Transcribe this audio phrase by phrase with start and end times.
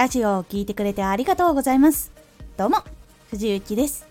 [0.00, 2.10] ラジオを聴いてくれてありがとうございます。
[2.56, 2.78] どうも
[3.28, 4.06] 藤幸です。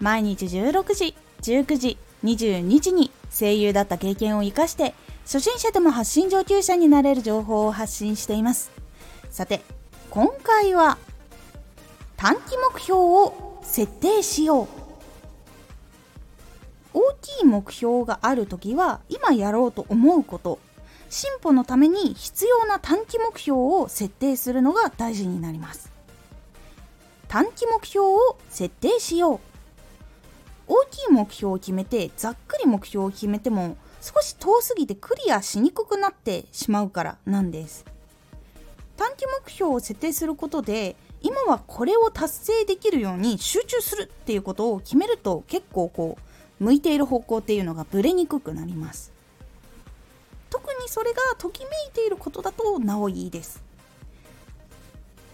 [0.00, 8.72] 毎日16時19時22時に声優だった経験を生かして初心者でも発信上級者になれる情報を発信しています。
[9.30, 9.60] さて
[10.10, 10.98] 今回は
[12.16, 14.68] 短期目標を設定しよう。
[16.92, 20.58] 大きい目標がある時は今やろうと思うこと。
[21.10, 25.92] 進歩のために必要な短期目標を設定するのが大事になります。
[27.26, 29.40] 短期目標を設定しよう。
[30.68, 37.84] 大きい目標を決めてざっくり目標を決めても少し遠すぎてクリアしにくくなってしまうからなんです。
[38.96, 46.18] 短期目標を設定することで今はこれを達成できるように集中するっていうことを決めると結構こ
[46.60, 49.12] う向いている方向っていうのがぶれにくくなります。
[50.50, 53.62] 特にそれがときめいていることだとなおいいです。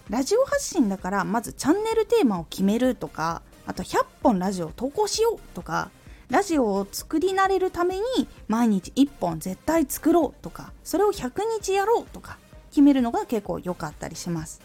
[0.09, 5.91] ラジオ発信だからまずチャンネルテーマを決めるとかあと100本ラジオを投稿しようとか
[6.31, 8.03] ラジオを作り慣れるために
[8.47, 12.39] 毎日1本絶対作ろうとかそれを100日やろうとか
[12.71, 14.61] 決めるのが結構良かったりします。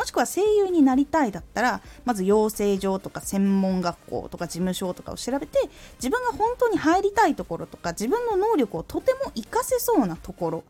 [0.00, 5.58] もしくは声優になりたいだったらまず養成所とか専門学校とか事務所とかを調べて
[5.96, 10.64] 自分が本当に入りたいところとか自分の能力をとても活かせそうなところ。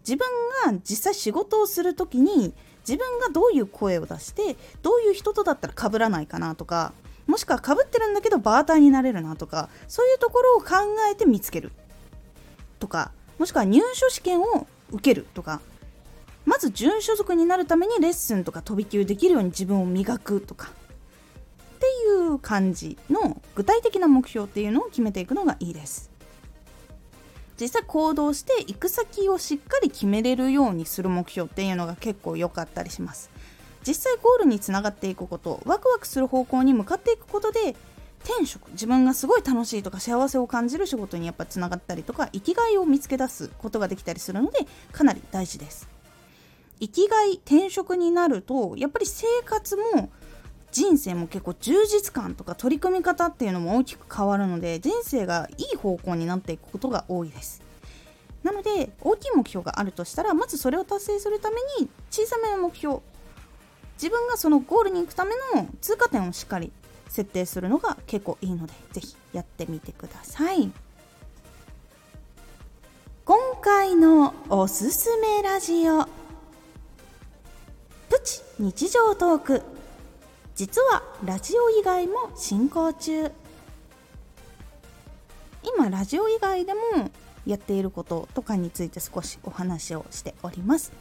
[0.00, 0.26] 自分
[0.66, 6.92] が実際仕事をする時に自分がどういう声を出してどういう人とだったら被らないかなとか
[7.26, 10.66] もしくは被ってるんだけどバーターになれるなとかそういうところを考
[11.12, 11.70] えて見つける
[12.80, 15.60] とかもしくは入所試験を受けるとか
[16.58, 20.72] まず準所属になるためにレッスンとか飛び級できるように自分を磨くとか。
[20.72, 26.10] っていう感じの具体的な目標っていうのを決めていくのがいいです。
[27.60, 33.30] 実際行動して行く先をしっかり決めれるようにする目標っていうのが結構良かったりします。
[33.86, 37.76] 実際ゴールにつながっていくことワクワクする方向に向かっていくことで
[38.24, 45.97] 転職自分がすごい楽しいとか幸せを感じる仕事にやっぱつながったりとか生きがいを見つけ出すことができたりするのでかなり大事です。
[46.80, 50.10] 生きがい転職になるとやっぱり生活も
[50.70, 57.62] 人生も結構充実感とか取り組み方っていうのも大きく変わるので人生がいい方向になっていくことが多いです。
[58.42, 62.98] なので大きい目標があるとしたらまずそれを達成するために小さめの目標。
[64.00, 66.70] 自分がそのゴールに行くための通過点をしっかり
[67.08, 70.70] 設定するのが結構いいので是非やってみてください。
[73.24, 76.17] 今回のおすすめラジオ。
[78.18, 79.62] プチ日常トーク。
[80.56, 83.30] 実はラジオ以外も進行中。
[85.62, 86.80] 今ラジオ以外でも
[87.46, 90.92] やっていることとかについて少しお話をしております。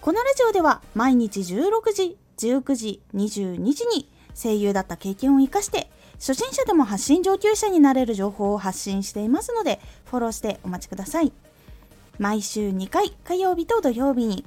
[0.00, 11.32] このラジオでは毎日16時19時22時に声優だった経験を生かして初心者でも発信上級者になれる情報を発信していますのでフォローしてお待ちください。
[12.18, 14.46] 毎週2回火曜日と土曜日に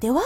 [0.00, 0.22] では